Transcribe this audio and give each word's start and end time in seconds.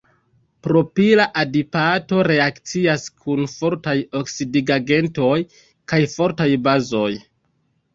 Propila 0.67 1.27
adipato 1.41 2.23
reakcias 2.29 3.07
kun 3.27 3.47
fortaj 3.55 3.97
oksidigagentoj 4.23 5.41
kaj 5.95 6.05
fortaj 6.19 6.55
bazoj. 6.69 7.11